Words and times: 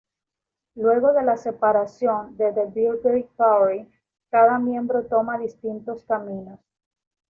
Luego 0.73 1.13
de 1.13 1.21
la 1.21 1.37
separación 1.37 2.35
de 2.35 2.51
The 2.53 2.65
Birthday 2.73 3.23
Party, 3.37 3.87
cada 4.31 4.57
miembro 4.57 5.05
toma 5.05 5.37
distintos 5.37 6.03
caminos. 6.05 6.59